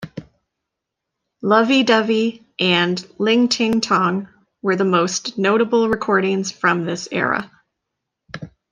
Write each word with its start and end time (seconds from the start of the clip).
"Lovey 1.43 1.83
Dovey" 1.83 2.43
and 2.59 3.05
"Ling-Ting-Tong" 3.19 4.29
were 4.63 4.75
the 4.75 4.83
most 4.83 5.37
notable 5.37 5.89
recordings 5.89 6.51
from 6.51 6.85
this 6.87 7.07
era. 7.11 7.51